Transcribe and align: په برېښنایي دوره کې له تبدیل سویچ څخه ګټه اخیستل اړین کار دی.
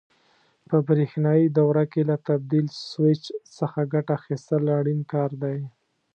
په 0.69 0.77
برېښنایي 0.87 1.47
دوره 1.59 1.83
کې 1.91 2.01
له 2.09 2.15
تبدیل 2.27 2.67
سویچ 2.89 3.23
څخه 3.57 3.79
ګټه 3.93 4.11
اخیستل 4.19 4.63
اړین 4.77 5.01
کار 5.13 5.31
دی. 5.43 5.59